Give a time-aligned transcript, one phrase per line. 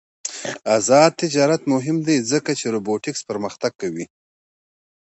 [0.75, 4.05] آزاد تجارت مهم دی ځکه چې روبوټکس پرمختګ کوي.